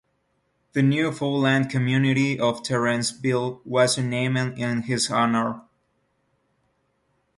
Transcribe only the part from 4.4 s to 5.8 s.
in his honour.